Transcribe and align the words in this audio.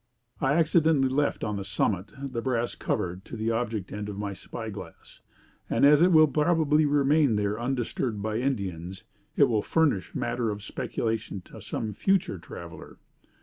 "'I 0.41 0.53
accidentally 0.53 1.09
left 1.09 1.43
on 1.43 1.57
the 1.57 1.63
summit 1.63 2.11
the 2.17 2.41
brass 2.41 2.73
cover 2.73 3.21
to 3.23 3.37
the 3.37 3.51
object 3.51 3.91
end 3.91 4.09
of 4.09 4.17
my 4.17 4.33
spy 4.33 4.71
glass; 4.71 5.19
and 5.69 5.85
as 5.85 6.01
it 6.01 6.11
will 6.11 6.25
probably 6.25 6.87
remain 6.87 7.35
there 7.35 7.59
undisturbed 7.59 8.19
by 8.19 8.37
Indians, 8.39 9.03
it 9.37 9.43
will 9.43 9.61
furnish 9.61 10.15
matter 10.15 10.49
of 10.49 10.63
speculation 10.63 11.39
to 11.41 11.61
some 11.61 11.93
future 11.93 12.39
traveler. 12.39 12.97